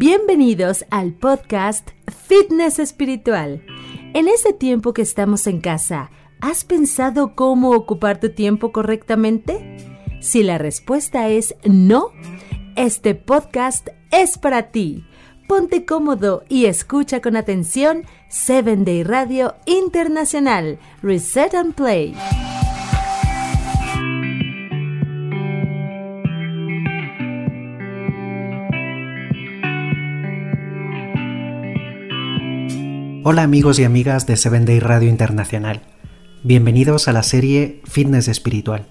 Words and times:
Bienvenidos 0.00 0.84
al 0.90 1.12
podcast 1.12 1.90
Fitness 2.28 2.78
Espiritual. 2.78 3.64
En 4.14 4.28
este 4.28 4.52
tiempo 4.52 4.92
que 4.92 5.02
estamos 5.02 5.48
en 5.48 5.60
casa, 5.60 6.12
¿has 6.40 6.64
pensado 6.64 7.34
cómo 7.34 7.72
ocupar 7.72 8.20
tu 8.20 8.30
tiempo 8.30 8.70
correctamente? 8.70 9.76
Si 10.20 10.44
la 10.44 10.56
respuesta 10.56 11.26
es 11.26 11.56
no, 11.64 12.12
este 12.76 13.16
podcast 13.16 13.88
es 14.12 14.38
para 14.38 14.70
ti. 14.70 15.04
Ponte 15.48 15.84
cómodo 15.84 16.44
y 16.48 16.66
escucha 16.66 17.20
con 17.20 17.34
atención 17.34 18.04
7 18.28 18.76
Day 18.76 19.02
Radio 19.02 19.56
Internacional, 19.66 20.78
Reset 21.02 21.54
and 21.56 21.74
Play. 21.74 22.14
Hola 33.24 33.42
amigos 33.42 33.78
y 33.80 33.84
amigas 33.84 34.26
de 34.26 34.36
7 34.36 34.60
Day 34.60 34.78
Radio 34.78 35.08
Internacional. 35.08 35.82
Bienvenidos 36.44 37.08
a 37.08 37.12
la 37.12 37.24
serie 37.24 37.80
Fitness 37.84 38.28
Espiritual, 38.28 38.86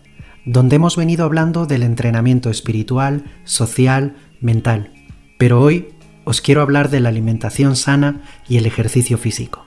donde 0.46 0.76
hemos 0.76 0.98
venido 0.98 1.24
hablando 1.24 1.66
del 1.66 1.82
entrenamiento 1.82 2.50
espiritual, 2.50 3.24
social, 3.46 4.18
mental. 4.42 4.92
Pero 5.38 5.62
hoy 5.62 5.88
os 6.26 6.42
quiero 6.42 6.62
hablar 6.62 6.90
de 6.90 7.00
la 7.00 7.10
alimentación 7.10 7.78
sana 7.78 8.22
y 8.50 8.58
el 8.58 8.66
ejercicio 8.66 9.18
físico. 9.18 9.66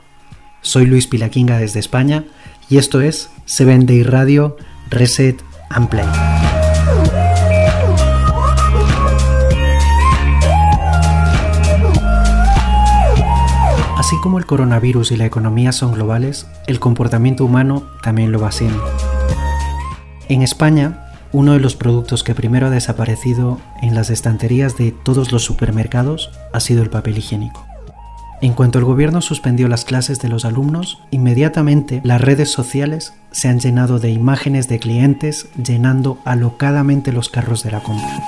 Soy 0.61 0.85
Luis 0.85 1.07
Pilaquinga 1.07 1.59
desde 1.59 1.81
España 1.81 2.27
y 2.69 2.77
esto 2.77 3.01
es 3.01 3.31
7 3.47 3.87
Day 3.87 4.03
Radio 4.03 4.57
Reset 4.91 5.43
and 5.71 5.89
Play. 5.89 6.50
Así 14.11 14.21
como 14.21 14.39
el 14.39 14.45
coronavirus 14.45 15.13
y 15.13 15.17
la 15.17 15.25
economía 15.25 15.71
son 15.71 15.93
globales, 15.93 16.49
el 16.67 16.81
comportamiento 16.81 17.45
humano 17.45 17.85
también 18.03 18.33
lo 18.33 18.41
va 18.41 18.51
siendo. 18.51 18.83
En 20.29 20.43
España, 20.43 21.13
uno 21.31 21.53
de 21.53 21.61
los 21.61 21.77
productos 21.77 22.25
que 22.25 22.35
primero 22.35 22.67
ha 22.67 22.71
desaparecido 22.71 23.61
en 23.81 23.95
las 23.95 24.11
estanterías 24.11 24.77
de 24.77 24.91
todos 24.91 25.31
los 25.31 25.45
supermercados 25.45 26.33
ha 26.53 26.59
sido 26.59 26.83
el 26.83 26.91
papel 26.91 27.19
higiénico. 27.19 27.65
En 28.43 28.55
cuanto 28.55 28.81
el 28.81 28.85
gobierno 28.85 29.23
suspendió 29.23 29.69
las 29.69 29.85
clases 29.85 30.19
de 30.19 30.29
los 30.29 30.45
alumnos, 30.45 30.99
inmediatamente 31.13 32.01
las 32.03 32.21
redes 32.21 32.51
sociales 32.51 33.15
se 33.31 33.47
han 33.47 33.61
llenado 33.61 34.01
de 34.01 34.11
imágenes 34.11 34.67
de 34.67 34.81
clientes 34.81 35.47
llenando 35.55 36.19
alocadamente 36.25 37.13
los 37.13 37.29
carros 37.29 37.63
de 37.63 37.71
la 37.71 37.81
compra. 37.81 38.27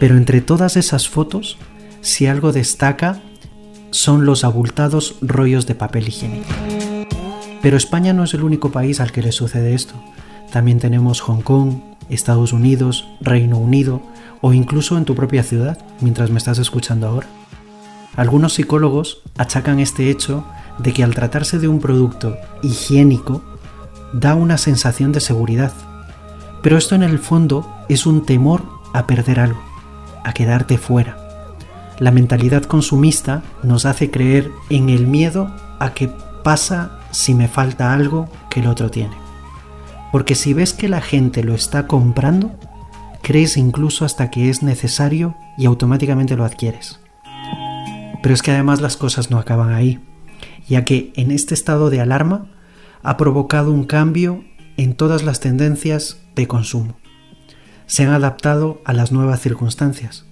Pero 0.00 0.16
entre 0.16 0.40
todas 0.40 0.76
esas 0.76 1.08
fotos, 1.08 1.56
si 2.00 2.26
algo 2.26 2.50
destaca 2.50 3.20
son 3.90 4.24
los 4.26 4.44
abultados 4.44 5.16
rollos 5.20 5.66
de 5.66 5.74
papel 5.74 6.08
higiénico. 6.08 6.48
Pero 7.62 7.76
España 7.76 8.12
no 8.12 8.24
es 8.24 8.34
el 8.34 8.44
único 8.44 8.70
país 8.70 9.00
al 9.00 9.12
que 9.12 9.22
le 9.22 9.32
sucede 9.32 9.74
esto. 9.74 9.94
También 10.52 10.78
tenemos 10.78 11.20
Hong 11.20 11.42
Kong, 11.42 11.80
Estados 12.08 12.52
Unidos, 12.52 13.08
Reino 13.20 13.58
Unido 13.58 14.02
o 14.40 14.52
incluso 14.52 14.96
en 14.96 15.04
tu 15.04 15.14
propia 15.14 15.42
ciudad, 15.42 15.78
mientras 16.00 16.30
me 16.30 16.38
estás 16.38 16.58
escuchando 16.58 17.08
ahora. 17.08 17.26
Algunos 18.16 18.54
psicólogos 18.54 19.22
achacan 19.36 19.80
este 19.80 20.10
hecho 20.10 20.44
de 20.78 20.92
que 20.92 21.04
al 21.04 21.14
tratarse 21.14 21.58
de 21.58 21.68
un 21.68 21.80
producto 21.80 22.36
higiénico, 22.62 23.42
da 24.12 24.34
una 24.34 24.58
sensación 24.58 25.12
de 25.12 25.20
seguridad. 25.20 25.72
Pero 26.62 26.76
esto 26.76 26.94
en 26.94 27.02
el 27.02 27.18
fondo 27.18 27.68
es 27.88 28.06
un 28.06 28.24
temor 28.24 28.62
a 28.94 29.06
perder 29.06 29.40
algo, 29.40 29.60
a 30.24 30.32
quedarte 30.32 30.78
fuera. 30.78 31.27
La 31.98 32.12
mentalidad 32.12 32.62
consumista 32.62 33.42
nos 33.62 33.84
hace 33.84 34.10
creer 34.10 34.50
en 34.70 34.88
el 34.88 35.06
miedo 35.06 35.52
a 35.80 35.94
que 35.94 36.08
pasa 36.44 37.00
si 37.10 37.34
me 37.34 37.48
falta 37.48 37.92
algo 37.92 38.28
que 38.50 38.60
el 38.60 38.68
otro 38.68 38.90
tiene. 38.90 39.16
Porque 40.12 40.34
si 40.34 40.54
ves 40.54 40.72
que 40.72 40.88
la 40.88 41.00
gente 41.00 41.42
lo 41.42 41.54
está 41.54 41.86
comprando, 41.86 42.52
crees 43.22 43.56
incluso 43.56 44.04
hasta 44.04 44.30
que 44.30 44.48
es 44.48 44.62
necesario 44.62 45.34
y 45.56 45.66
automáticamente 45.66 46.36
lo 46.36 46.44
adquieres. 46.44 47.00
Pero 48.22 48.34
es 48.34 48.42
que 48.42 48.52
además 48.52 48.80
las 48.80 48.96
cosas 48.96 49.30
no 49.30 49.38
acaban 49.38 49.72
ahí, 49.72 50.00
ya 50.68 50.84
que 50.84 51.12
en 51.16 51.30
este 51.30 51.54
estado 51.54 51.90
de 51.90 52.00
alarma 52.00 52.46
ha 53.02 53.16
provocado 53.16 53.72
un 53.72 53.84
cambio 53.84 54.44
en 54.76 54.94
todas 54.94 55.24
las 55.24 55.40
tendencias 55.40 56.20
de 56.34 56.46
consumo. 56.46 56.96
Se 57.86 58.04
han 58.04 58.10
adaptado 58.10 58.80
a 58.84 58.92
las 58.92 59.12
nuevas 59.12 59.40
circunstancias. 59.40 60.26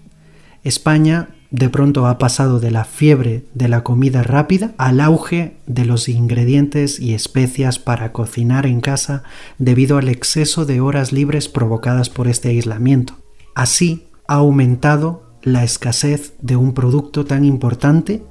España 0.62 1.28
de 1.50 1.68
pronto 1.68 2.06
ha 2.06 2.18
pasado 2.18 2.60
de 2.60 2.70
la 2.70 2.84
fiebre 2.84 3.44
de 3.54 3.68
la 3.68 3.82
comida 3.82 4.22
rápida 4.22 4.74
al 4.78 5.00
auge 5.00 5.56
de 5.66 5.84
los 5.84 6.08
ingredientes 6.08 6.98
y 7.00 7.14
especias 7.14 7.78
para 7.78 8.12
cocinar 8.12 8.66
en 8.66 8.80
casa 8.80 9.22
debido 9.58 9.98
al 9.98 10.08
exceso 10.08 10.64
de 10.64 10.80
horas 10.80 11.12
libres 11.12 11.48
provocadas 11.48 12.10
por 12.10 12.28
este 12.28 12.48
aislamiento. 12.48 13.14
Así 13.54 14.08
ha 14.28 14.34
aumentado 14.34 15.22
la 15.42 15.62
escasez 15.62 16.34
de 16.40 16.56
un 16.56 16.74
producto 16.74 17.24
tan 17.24 17.44
importante 17.44 18.22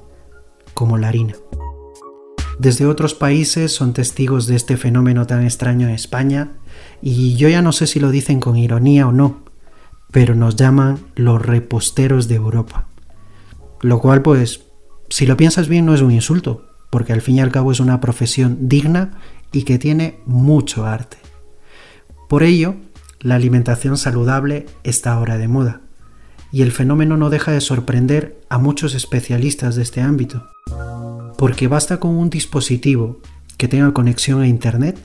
como 0.74 0.98
la 0.98 1.08
harina. 1.08 1.34
Desde 2.58 2.86
otros 2.86 3.14
países 3.14 3.74
son 3.74 3.92
testigos 3.92 4.46
de 4.46 4.56
este 4.56 4.76
fenómeno 4.76 5.26
tan 5.26 5.44
extraño 5.44 5.88
en 5.88 5.94
España 5.94 6.52
y 7.02 7.36
yo 7.36 7.48
ya 7.48 7.62
no 7.62 7.72
sé 7.72 7.86
si 7.86 8.00
lo 8.00 8.10
dicen 8.10 8.40
con 8.40 8.56
ironía 8.56 9.06
o 9.06 9.12
no, 9.12 9.40
pero 10.10 10.34
nos 10.34 10.56
llaman 10.56 10.98
los 11.14 11.40
reposteros 11.40 12.28
de 12.28 12.36
Europa. 12.36 12.86
Lo 13.80 14.00
cual, 14.00 14.22
pues, 14.22 14.64
si 15.08 15.26
lo 15.26 15.36
piensas 15.36 15.68
bien, 15.68 15.86
no 15.86 15.94
es 15.94 16.00
un 16.00 16.10
insulto, 16.10 16.66
porque 16.90 17.12
al 17.12 17.22
fin 17.22 17.36
y 17.36 17.40
al 17.40 17.52
cabo 17.52 17.72
es 17.72 17.80
una 17.80 18.00
profesión 18.00 18.68
digna 18.68 19.18
y 19.52 19.62
que 19.62 19.78
tiene 19.78 20.20
mucho 20.26 20.86
arte. 20.86 21.18
Por 22.28 22.42
ello, 22.42 22.76
la 23.20 23.36
alimentación 23.36 23.96
saludable 23.96 24.66
está 24.82 25.12
ahora 25.12 25.38
de 25.38 25.48
moda, 25.48 25.82
y 26.52 26.62
el 26.62 26.72
fenómeno 26.72 27.16
no 27.16 27.30
deja 27.30 27.52
de 27.52 27.60
sorprender 27.60 28.40
a 28.48 28.58
muchos 28.58 28.94
especialistas 28.94 29.76
de 29.76 29.82
este 29.82 30.00
ámbito, 30.00 30.46
porque 31.38 31.68
basta 31.68 32.00
con 32.00 32.12
un 32.12 32.30
dispositivo 32.30 33.20
que 33.56 33.68
tenga 33.68 33.92
conexión 33.92 34.42
a 34.42 34.48
Internet 34.48 34.98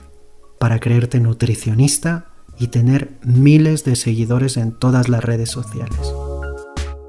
para 0.58 0.78
creerte 0.78 1.20
nutricionista 1.20 2.26
y 2.58 2.68
tener 2.68 3.18
miles 3.24 3.84
de 3.84 3.96
seguidores 3.96 4.56
en 4.56 4.72
todas 4.72 5.08
las 5.08 5.24
redes 5.24 5.50
sociales. 5.50 5.98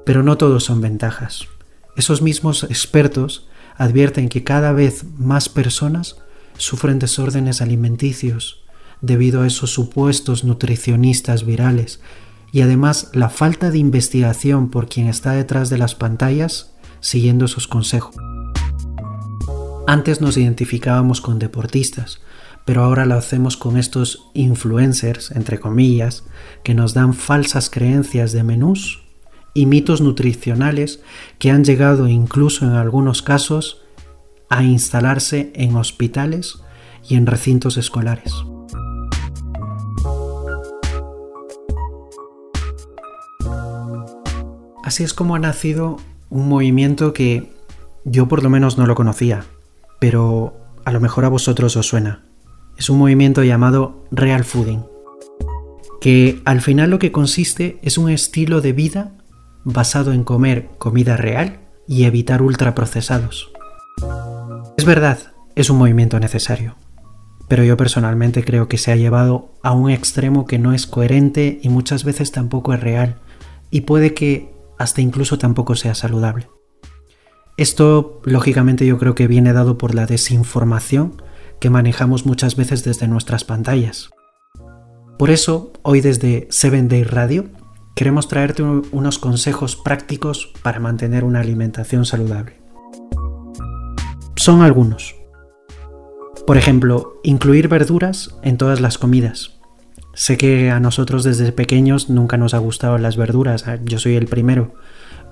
Pero 0.04 0.22
no 0.22 0.36
todos 0.36 0.64
son 0.64 0.80
ventajas. 0.80 1.48
Esos 1.96 2.22
mismos 2.22 2.64
expertos 2.64 3.48
advierten 3.76 4.28
que 4.28 4.44
cada 4.44 4.72
vez 4.72 5.04
más 5.16 5.48
personas 5.48 6.16
sufren 6.56 6.98
desórdenes 6.98 7.60
alimenticios 7.60 8.64
debido 9.00 9.42
a 9.42 9.46
esos 9.46 9.70
supuestos 9.70 10.44
nutricionistas 10.44 11.44
virales 11.44 12.00
y 12.52 12.62
además 12.62 13.10
la 13.12 13.28
falta 13.28 13.70
de 13.70 13.78
investigación 13.78 14.70
por 14.70 14.88
quien 14.88 15.08
está 15.08 15.32
detrás 15.32 15.70
de 15.70 15.78
las 15.78 15.94
pantallas 15.94 16.74
siguiendo 17.00 17.44
esos 17.44 17.68
consejos. 17.68 18.14
Antes 19.86 20.20
nos 20.20 20.36
identificábamos 20.36 21.20
con 21.20 21.38
deportistas, 21.38 22.20
pero 22.64 22.82
ahora 22.82 23.04
lo 23.04 23.16
hacemos 23.16 23.56
con 23.58 23.76
estos 23.76 24.30
influencers, 24.32 25.30
entre 25.32 25.60
comillas, 25.60 26.24
que 26.62 26.74
nos 26.74 26.94
dan 26.94 27.12
falsas 27.12 27.68
creencias 27.68 28.32
de 28.32 28.42
menús 28.42 29.03
y 29.54 29.66
mitos 29.66 30.00
nutricionales 30.00 31.00
que 31.38 31.50
han 31.50 31.64
llegado 31.64 32.08
incluso 32.08 32.64
en 32.64 32.72
algunos 32.72 33.22
casos 33.22 33.80
a 34.50 34.64
instalarse 34.64 35.52
en 35.54 35.76
hospitales 35.76 36.58
y 37.08 37.14
en 37.14 37.26
recintos 37.26 37.76
escolares. 37.76 38.34
Así 44.82 45.02
es 45.02 45.14
como 45.14 45.34
ha 45.34 45.38
nacido 45.38 45.96
un 46.28 46.48
movimiento 46.48 47.14
que 47.14 47.50
yo 48.04 48.28
por 48.28 48.42
lo 48.42 48.50
menos 48.50 48.76
no 48.76 48.86
lo 48.86 48.94
conocía, 48.94 49.44
pero 49.98 50.54
a 50.84 50.92
lo 50.92 51.00
mejor 51.00 51.24
a 51.24 51.30
vosotros 51.30 51.76
os 51.76 51.86
suena. 51.86 52.22
Es 52.76 52.90
un 52.90 52.98
movimiento 52.98 53.42
llamado 53.42 54.04
Real 54.10 54.44
Fooding, 54.44 54.84
que 56.00 56.42
al 56.44 56.60
final 56.60 56.90
lo 56.90 56.98
que 56.98 57.12
consiste 57.12 57.78
es 57.82 57.96
un 57.96 58.10
estilo 58.10 58.60
de 58.60 58.72
vida 58.72 59.12
basado 59.64 60.12
en 60.12 60.24
comer 60.24 60.70
comida 60.78 61.16
real 61.16 61.60
y 61.86 62.04
evitar 62.04 62.42
ultraprocesados. 62.42 63.50
Es 64.76 64.84
verdad, 64.84 65.18
es 65.54 65.70
un 65.70 65.78
movimiento 65.78 66.18
necesario, 66.20 66.76
pero 67.48 67.64
yo 67.64 67.76
personalmente 67.76 68.44
creo 68.44 68.68
que 68.68 68.78
se 68.78 68.92
ha 68.92 68.96
llevado 68.96 69.52
a 69.62 69.72
un 69.72 69.90
extremo 69.90 70.46
que 70.46 70.58
no 70.58 70.72
es 70.72 70.86
coherente 70.86 71.58
y 71.62 71.68
muchas 71.68 72.04
veces 72.04 72.32
tampoco 72.32 72.74
es 72.74 72.80
real, 72.80 73.20
y 73.70 73.82
puede 73.82 74.14
que 74.14 74.54
hasta 74.78 75.00
incluso 75.00 75.38
tampoco 75.38 75.74
sea 75.76 75.94
saludable. 75.94 76.48
Esto, 77.56 78.20
lógicamente, 78.24 78.84
yo 78.84 78.98
creo 78.98 79.14
que 79.14 79.28
viene 79.28 79.52
dado 79.52 79.78
por 79.78 79.94
la 79.94 80.06
desinformación 80.06 81.22
que 81.60 81.70
manejamos 81.70 82.26
muchas 82.26 82.56
veces 82.56 82.82
desde 82.82 83.06
nuestras 83.06 83.44
pantallas. 83.44 84.10
Por 85.18 85.30
eso, 85.30 85.72
hoy 85.82 86.00
desde 86.00 86.48
7 86.50 86.82
Day 86.88 87.04
Radio 87.04 87.46
queremos 87.94 88.28
traerte 88.28 88.62
unos 88.62 89.18
consejos 89.18 89.76
prácticos 89.76 90.52
para 90.62 90.80
mantener 90.80 91.24
una 91.24 91.40
alimentación 91.40 92.04
saludable. 92.04 92.60
Son 94.36 94.62
algunos. 94.62 95.14
Por 96.46 96.56
ejemplo, 96.58 97.20
incluir 97.22 97.68
verduras 97.68 98.34
en 98.42 98.58
todas 98.58 98.80
las 98.80 98.98
comidas. 98.98 99.58
Sé 100.12 100.36
que 100.36 100.70
a 100.70 100.80
nosotros 100.80 101.24
desde 101.24 101.50
pequeños 101.52 102.10
nunca 102.10 102.36
nos 102.36 102.54
ha 102.54 102.58
gustado 102.58 102.98
las 102.98 103.16
verduras, 103.16 103.66
¿eh? 103.66 103.80
yo 103.84 103.98
soy 103.98 104.14
el 104.16 104.26
primero, 104.26 104.74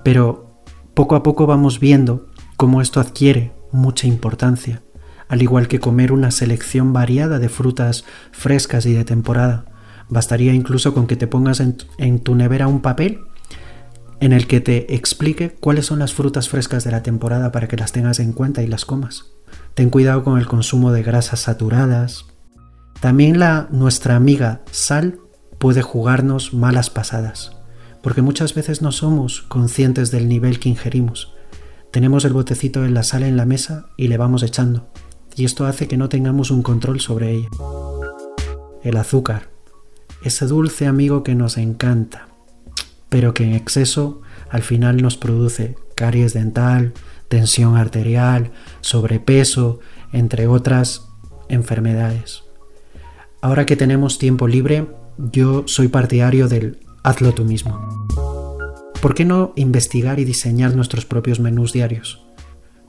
pero 0.03 0.63
poco 0.93 1.15
a 1.15 1.23
poco 1.23 1.45
vamos 1.45 1.79
viendo 1.79 2.27
cómo 2.57 2.81
esto 2.81 2.99
adquiere 2.99 3.53
mucha 3.71 4.07
importancia, 4.07 4.81
al 5.29 5.41
igual 5.41 5.67
que 5.67 5.79
comer 5.79 6.11
una 6.11 6.31
selección 6.31 6.91
variada 6.91 7.39
de 7.39 7.49
frutas 7.49 8.03
frescas 8.31 8.85
y 8.85 8.93
de 8.93 9.05
temporada. 9.05 9.65
Bastaría 10.09 10.53
incluso 10.53 10.93
con 10.93 11.07
que 11.07 11.15
te 11.15 11.27
pongas 11.27 11.59
en, 11.59 12.19
tu 12.19 12.35
nevera 12.35 12.67
un 12.67 12.81
papel 12.81 13.21
en 14.19 14.31
el 14.31 14.47
que 14.47 14.61
te 14.61 14.95
explique 14.95 15.49
cuáles 15.51 15.87
son 15.87 15.99
las 15.99 16.13
frutas 16.13 16.47
frescas 16.47 16.83
de 16.83 16.91
la 16.91 17.03
temporada 17.03 17.51
para 17.51 17.67
que 17.67 17.77
las 17.77 17.91
tengas 17.91 18.19
en 18.19 18.31
cuenta 18.31 18.63
y 18.63 18.67
las 18.67 18.85
comas. 18.85 19.25
Ten 19.73 19.89
cuidado 19.89 20.23
con 20.23 20.39
el 20.39 20.47
consumo 20.47 20.91
de 20.91 21.03
grasas 21.03 21.41
saturadas. 21.41 22.25
También 23.01 23.39
la 23.39 23.67
nuestra 23.71 24.15
amiga 24.15 24.61
sal 24.71 25.19
puede 25.57 25.81
jugarnos 25.81 26.53
malas 26.53 26.89
pasadas, 26.89 27.57
porque 28.01 28.21
muchas 28.21 28.53
veces 28.53 28.81
no 28.81 28.91
somos 28.91 29.41
conscientes 29.43 30.11
del 30.11 30.27
nivel 30.27 30.59
que 30.59 30.69
ingerimos. 30.69 31.33
Tenemos 31.91 32.25
el 32.25 32.33
botecito 32.33 32.81
de 32.81 32.89
la 32.89 33.03
sal 33.03 33.23
en 33.23 33.37
la 33.37 33.45
mesa 33.45 33.87
y 33.97 34.07
le 34.07 34.17
vamos 34.17 34.43
echando, 34.43 34.89
y 35.35 35.45
esto 35.45 35.65
hace 35.65 35.87
que 35.87 35.97
no 35.97 36.09
tengamos 36.09 36.49
un 36.49 36.63
control 36.63 37.01
sobre 37.01 37.31
ella. 37.31 37.49
El 38.83 38.97
azúcar 38.97 39.52
ese 40.23 40.45
dulce 40.45 40.87
amigo 40.87 41.23
que 41.23 41.35
nos 41.35 41.57
encanta, 41.57 42.27
pero 43.09 43.33
que 43.33 43.43
en 43.43 43.53
exceso 43.53 44.21
al 44.49 44.63
final 44.63 45.01
nos 45.01 45.17
produce 45.17 45.75
caries 45.95 46.33
dental, 46.33 46.93
tensión 47.27 47.77
arterial, 47.77 48.51
sobrepeso, 48.81 49.79
entre 50.11 50.47
otras 50.47 51.09
enfermedades. 51.49 52.43
Ahora 53.41 53.65
que 53.65 53.75
tenemos 53.75 54.17
tiempo 54.17 54.47
libre, 54.47 54.87
yo 55.17 55.63
soy 55.67 55.89
partidario 55.89 56.47
del 56.47 56.79
hazlo 57.03 57.33
tú 57.33 57.43
mismo. 57.43 58.07
¿Por 59.01 59.15
qué 59.15 59.25
no 59.25 59.51
investigar 59.55 60.19
y 60.19 60.25
diseñar 60.25 60.75
nuestros 60.75 61.05
propios 61.05 61.39
menús 61.39 61.73
diarios? 61.73 62.23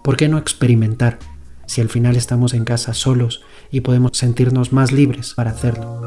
¿Por 0.05 0.17
qué 0.17 0.29
no 0.29 0.39
experimentar 0.39 1.19
si 1.67 1.81
al 1.81 1.89
final 1.89 2.15
estamos 2.15 2.55
en 2.55 2.65
casa 2.65 2.95
solos 2.95 3.43
y 3.71 3.81
podemos 3.81 4.13
sentirnos 4.15 4.73
más 4.73 4.93
libres 4.93 5.35
para 5.35 5.51
hacerlo? 5.51 6.04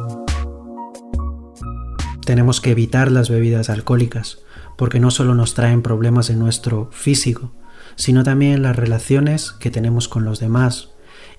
Tenemos 2.28 2.60
que 2.60 2.72
evitar 2.72 3.10
las 3.10 3.30
bebidas 3.30 3.70
alcohólicas, 3.70 4.40
porque 4.76 5.00
no 5.00 5.12
solo 5.12 5.34
nos 5.34 5.54
traen 5.54 5.82
problemas 5.82 6.30
en 6.30 6.40
nuestro 6.40 6.90
físico, 6.92 7.54
sino 7.96 8.26
también 8.26 8.52
en 8.52 8.64
las 8.64 8.76
relaciones 8.76 9.54
que 9.54 9.72
tenemos 9.72 10.10
con 10.10 10.26
los 10.26 10.42
demás, 10.42 10.90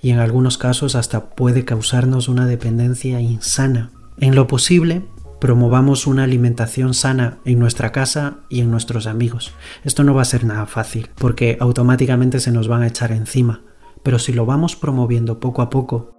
y 0.01 0.13
en 0.13 0.19
algunos 0.19 0.57
casos 0.57 0.95
hasta 0.95 1.29
puede 1.29 1.67
causarnos 1.67 2.27
una 2.29 2.47
dependencia 2.47 3.21
insana. 3.21 3.91
En 4.17 4.35
lo 4.35 4.47
posible, 4.47 5.05
promovamos 5.43 6.07
una 6.07 6.25
alimentación 6.25 6.95
sana 6.95 7.37
en 7.45 7.59
nuestra 7.59 7.93
casa 7.93 8.39
y 8.49 8.61
en 8.61 8.71
nuestros 8.71 9.07
amigos. 9.07 9.53
Esto 9.85 10.05
no 10.05 10.15
va 10.15 10.23
a 10.23 10.25
ser 10.25 10.45
nada 10.45 10.65
fácil, 10.65 11.11
porque 11.19 11.59
automáticamente 11.61 12.41
se 12.41 12.51
nos 12.51 12.67
van 12.67 12.81
a 12.81 12.87
echar 12.87 13.13
encima, 13.13 13.61
pero 14.03 14.19
si 14.19 14.33
lo 14.33 14.47
vamos 14.47 14.75
promoviendo 14.75 15.39
poco 15.39 15.61
a 15.61 15.69
poco, 15.69 16.15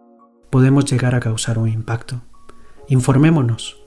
podemos 0.51 0.85
llegar 0.85 1.15
a 1.15 1.21
causar 1.21 1.57
un 1.57 1.69
impacto. 1.69 2.21
Informémonos, 2.87 3.78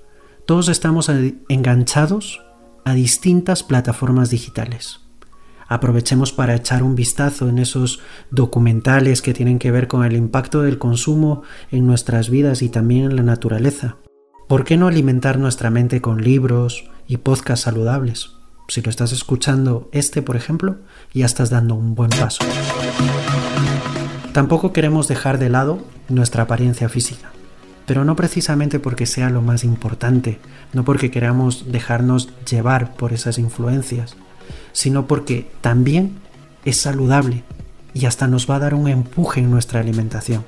todos 0.46 0.68
estamos 0.68 1.08
enganchados 1.48 2.42
a 2.84 2.94
distintas 2.94 3.62
plataformas 3.62 4.30
digitales. 4.30 5.00
Aprovechemos 5.68 6.32
para 6.32 6.56
echar 6.56 6.82
un 6.82 6.96
vistazo 6.96 7.48
en 7.48 7.58
esos 7.58 8.00
documentales 8.30 9.22
que 9.22 9.34
tienen 9.34 9.58
que 9.58 9.70
ver 9.70 9.86
con 9.86 10.04
el 10.04 10.16
impacto 10.16 10.62
del 10.62 10.78
consumo 10.78 11.42
en 11.70 11.86
nuestras 11.86 12.28
vidas 12.28 12.60
y 12.62 12.68
también 12.68 13.04
en 13.04 13.16
la 13.16 13.22
naturaleza. 13.22 13.96
¿Por 14.48 14.64
qué 14.64 14.76
no 14.76 14.88
alimentar 14.88 15.38
nuestra 15.38 15.70
mente 15.70 16.00
con 16.00 16.22
libros 16.22 16.90
y 17.06 17.18
podcasts 17.18 17.64
saludables? 17.64 18.32
Si 18.68 18.82
lo 18.82 18.90
estás 18.90 19.12
escuchando 19.12 19.88
este, 19.92 20.22
por 20.22 20.36
ejemplo, 20.36 20.78
ya 21.14 21.24
estás 21.24 21.50
dando 21.50 21.74
un 21.76 21.94
buen 21.94 22.10
paso. 22.10 22.44
Tampoco 24.32 24.72
queremos 24.72 25.08
dejar 25.08 25.38
de 25.38 25.50
lado 25.50 25.78
nuestra 26.08 26.42
apariencia 26.42 26.88
física 26.88 27.32
pero 27.92 28.06
no 28.06 28.16
precisamente 28.16 28.80
porque 28.80 29.04
sea 29.04 29.28
lo 29.28 29.42
más 29.42 29.64
importante, 29.64 30.38
no 30.72 30.82
porque 30.82 31.10
queramos 31.10 31.70
dejarnos 31.70 32.30
llevar 32.48 32.96
por 32.96 33.12
esas 33.12 33.36
influencias, 33.36 34.16
sino 34.72 35.06
porque 35.06 35.50
también 35.60 36.14
es 36.64 36.78
saludable 36.78 37.44
y 37.92 38.06
hasta 38.06 38.28
nos 38.28 38.48
va 38.48 38.56
a 38.56 38.60
dar 38.60 38.72
un 38.72 38.88
empuje 38.88 39.40
en 39.40 39.50
nuestra 39.50 39.80
alimentación. 39.80 40.42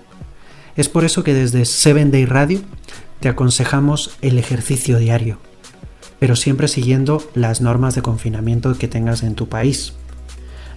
Es 0.75 0.89
por 0.89 1.05
eso 1.05 1.23
que 1.23 1.35
desde 1.35 1.67
Seven 1.67 2.11
Day 2.11 2.25
Radio 2.25 2.63
te 3.21 3.29
aconsejamos 3.29 4.17
el 4.23 4.39
ejercicio 4.39 4.97
diario, 4.97 5.37
pero 6.19 6.37
siempre 6.37 6.67
siguiendo 6.67 7.23
las 7.35 7.61
normas 7.61 7.95
de 7.95 8.01
confinamiento 8.01 8.73
que 8.79 8.89
tengas 8.89 9.23
en 9.23 9.35
tu 9.35 9.51
país. 9.51 9.93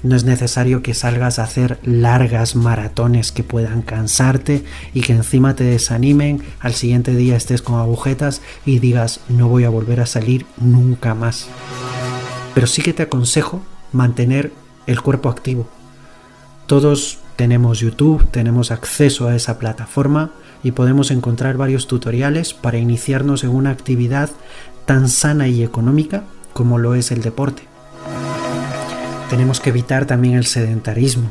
No 0.03 0.15
es 0.15 0.23
necesario 0.23 0.83
que 0.83 0.94
salgas 0.94 1.39
a 1.39 1.44
hacer 1.44 1.79
largas 1.83 2.55
maratones 2.55 3.31
que 3.31 3.44
puedan 3.44 3.81
cansarte 3.81 4.63
y 4.94 5.01
que 5.01 5.13
encima 5.13 5.55
te 5.55 5.63
desanimen, 5.63 6.44
al 6.59 6.73
siguiente 6.73 7.15
día 7.15 7.35
estés 7.35 7.61
con 7.61 7.79
agujetas 7.79 8.41
y 8.65 8.79
digas 8.79 9.21
no 9.29 9.47
voy 9.47 9.63
a 9.63 9.69
volver 9.69 10.01
a 10.01 10.05
salir 10.05 10.45
nunca 10.57 11.13
más. 11.13 11.47
Pero 12.53 12.67
sí 12.67 12.81
que 12.81 12.94
te 12.94 13.03
aconsejo 13.03 13.61
mantener 13.91 14.51
el 14.85 15.01
cuerpo 15.01 15.29
activo. 15.29 15.67
Todos 16.65 17.19
tenemos 17.35 17.79
YouTube, 17.79 18.29
tenemos 18.29 18.71
acceso 18.71 19.27
a 19.27 19.35
esa 19.35 19.59
plataforma 19.59 20.31
y 20.63 20.71
podemos 20.71 21.11
encontrar 21.11 21.55
varios 21.55 21.88
tutoriales 21.88 22.53
para 22.53 22.77
iniciarnos 22.77 23.43
en 23.43 23.51
una 23.51 23.69
actividad 23.69 24.29
tan 24.85 25.07
sana 25.07 25.47
y 25.47 25.63
económica 25.63 26.23
como 26.53 26.77
lo 26.79 26.95
es 26.95 27.11
el 27.11 27.21
deporte. 27.21 27.66
Tenemos 29.29 29.59
que 29.59 29.69
evitar 29.69 30.06
también 30.06 30.35
el 30.35 30.45
sedentarismo. 30.45 31.29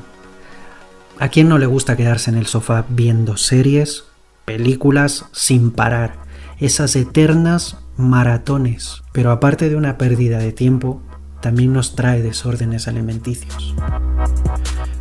¿A 1.18 1.28
quién 1.28 1.48
no 1.48 1.56
le 1.56 1.64
gusta 1.64 1.96
quedarse 1.96 2.30
en 2.30 2.36
el 2.36 2.46
sofá 2.46 2.84
viendo 2.90 3.38
series, 3.38 4.04
películas 4.44 5.26
sin 5.32 5.70
parar? 5.70 6.18
Esas 6.58 6.94
eternas 6.94 7.78
maratones. 7.96 9.02
Pero 9.12 9.30
aparte 9.30 9.70
de 9.70 9.76
una 9.76 9.96
pérdida 9.96 10.38
de 10.38 10.52
tiempo, 10.52 11.02
también 11.40 11.72
nos 11.72 11.94
trae 11.96 12.20
desórdenes 12.22 12.86
alimenticios. 12.86 13.74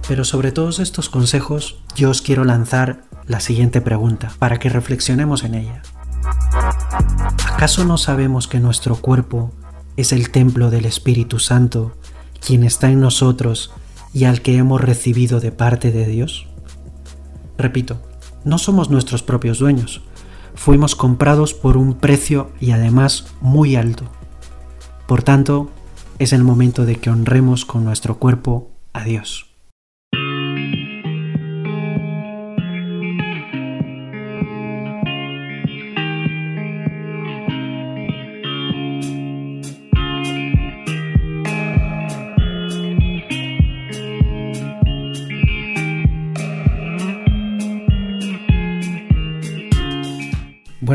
Pero 0.08 0.24
sobre 0.24 0.54
todos 0.54 0.80
estos 0.80 1.10
consejos, 1.10 1.82
yo 1.96 2.10
os 2.10 2.22
quiero 2.22 2.46
lanzar 2.46 3.04
la 3.28 3.42
siguiente 3.42 3.82
pregunta 3.82 4.32
para 4.40 4.58
que 4.58 4.70
reflexionemos 4.70 5.44
en 5.44 5.56
ella. 5.56 5.82
¿Acaso 7.52 7.84
no 7.84 7.98
sabemos 7.98 8.48
que 8.48 8.60
nuestro 8.60 8.96
cuerpo 8.96 9.52
es 9.98 10.12
el 10.12 10.30
templo 10.30 10.70
del 10.70 10.86
Espíritu 10.86 11.40
Santo 11.40 11.98
quien 12.46 12.64
está 12.64 12.92
en 12.92 13.00
nosotros 13.00 13.74
y 14.14 14.26
al 14.26 14.42
que 14.42 14.58
hemos 14.58 14.80
recibido 14.80 15.40
de 15.40 15.52
parte 15.52 15.92
de 15.92 16.06
Dios? 16.06 16.48
Repito, 17.58 18.02
no 18.44 18.58
somos 18.58 18.90
nuestros 18.90 19.24
propios 19.24 19.60
dueños, 19.60 20.02
fuimos 20.54 20.96
comprados 20.96 21.54
por 21.54 21.76
un 21.76 21.96
precio 21.96 22.52
y 22.60 22.72
además 22.72 23.28
muy 23.42 23.76
alto. 23.76 24.06
Por 25.08 25.24
tanto, 25.24 25.72
es 26.20 26.34
el 26.34 26.44
momento 26.44 26.86
de 26.86 26.98
que 26.98 27.10
honremos 27.10 27.66
con 27.66 27.84
nuestro 27.84 28.18
cuerpo 28.20 28.72
a 28.94 29.04
Dios. 29.04 29.45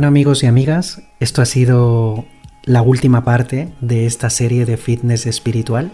Bueno 0.00 0.08
amigos 0.08 0.42
y 0.42 0.46
amigas, 0.46 1.02
esto 1.20 1.42
ha 1.42 1.44
sido 1.44 2.24
la 2.62 2.80
última 2.80 3.22
parte 3.22 3.74
de 3.82 4.06
esta 4.06 4.30
serie 4.30 4.64
de 4.64 4.78
fitness 4.78 5.26
espiritual. 5.26 5.92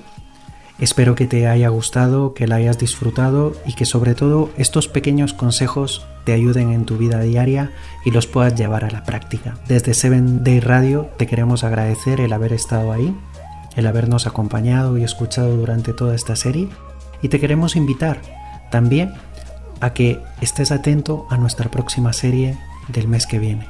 Espero 0.78 1.16
que 1.16 1.26
te 1.26 1.48
haya 1.48 1.70
gustado, 1.70 2.32
que 2.32 2.46
la 2.46 2.54
hayas 2.54 2.78
disfrutado 2.78 3.54
y 3.66 3.72
que 3.72 3.84
sobre 3.84 4.14
todo 4.14 4.48
estos 4.58 4.86
pequeños 4.86 5.34
consejos 5.34 6.06
te 6.22 6.34
ayuden 6.34 6.70
en 6.70 6.84
tu 6.84 6.98
vida 6.98 7.18
diaria 7.18 7.72
y 8.04 8.12
los 8.12 8.28
puedas 8.28 8.54
llevar 8.54 8.84
a 8.84 8.92
la 8.92 9.02
práctica. 9.02 9.58
Desde 9.66 9.92
Seven 9.92 10.44
Day 10.44 10.60
Radio 10.60 11.10
te 11.16 11.26
queremos 11.26 11.64
agradecer 11.64 12.20
el 12.20 12.32
haber 12.32 12.52
estado 12.52 12.92
ahí, 12.92 13.12
el 13.74 13.88
habernos 13.88 14.28
acompañado 14.28 14.96
y 14.98 15.02
escuchado 15.02 15.56
durante 15.56 15.92
toda 15.92 16.14
esta 16.14 16.36
serie 16.36 16.68
y 17.22 17.28
te 17.28 17.40
queremos 17.40 17.74
invitar 17.74 18.22
también 18.70 19.14
a 19.80 19.94
que 19.94 20.20
estés 20.40 20.70
atento 20.70 21.26
a 21.28 21.38
nuestra 21.38 21.72
próxima 21.72 22.12
serie 22.12 22.56
del 22.86 23.08
mes 23.08 23.26
que 23.26 23.40
viene. 23.40 23.66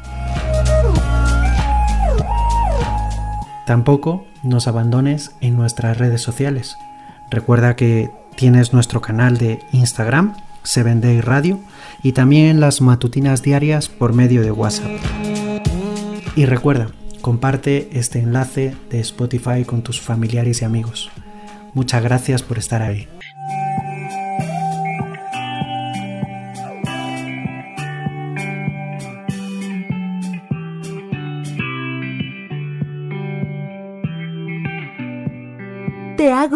Tampoco 3.66 4.25
nos 4.44 4.68
abandones 4.68 5.32
en 5.40 5.56
nuestras 5.56 5.99
redes 5.99 6.23
sociales. 6.23 6.76
Recuerda 7.30 7.75
que 7.75 8.11
tienes 8.37 8.73
nuestro 8.73 9.00
canal 9.00 9.38
de 9.38 9.58
Instagram, 9.73 10.37
7 10.62 10.94
Day 11.00 11.20
Radio, 11.20 11.58
y 12.02 12.12
también 12.12 12.61
las 12.61 12.80
matutinas 12.80 13.42
diarias 13.42 13.88
por 13.88 14.12
medio 14.12 14.42
de 14.42 14.52
WhatsApp. 14.52 14.90
Y 16.37 16.46
recuerda, 16.46 16.90
comparte 17.23 17.88
este 17.92 18.20
enlace 18.20 18.76
de 18.88 19.00
Spotify 19.00 19.64
con 19.66 19.82
tus 19.82 20.00
familiares 20.00 20.62
y 20.62 20.64
amigos. 20.64 21.11
Muchas 21.75 22.04
gracias 22.04 22.42
por 22.42 22.58
estar 22.58 22.82
ahí. 22.82 23.08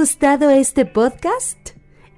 Gustado 0.01 0.49
este 0.49 0.87
podcast? 0.87 1.73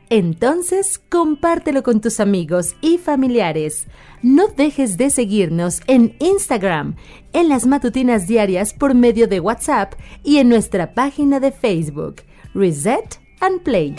Entonces 0.09 1.01
compártelo 1.09 1.83
con 1.83 2.01
tus 2.01 2.21
amigos 2.21 2.77
y 2.81 2.97
familiares. 2.97 3.89
No 4.23 4.47
dejes 4.47 4.97
de 4.97 5.11
seguirnos 5.11 5.81
en 5.89 6.15
Instagram, 6.21 6.95
en 7.33 7.49
las 7.49 7.67
matutinas 7.67 8.29
diarias 8.29 8.73
por 8.73 8.95
medio 8.95 9.27
de 9.27 9.41
WhatsApp 9.41 9.95
y 10.23 10.39
en 10.39 10.49
nuestra 10.49 10.95
página 10.95 11.41
de 11.41 11.51
Facebook, 11.51 12.23
Reset 12.55 13.19
and 13.41 13.65
Play. 13.65 13.97